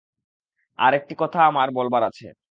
আর-একটি 0.79 1.13
কথা 1.19 1.39
আমার 1.45 1.67
বলবার 1.71 2.03
আছে। 2.03 2.27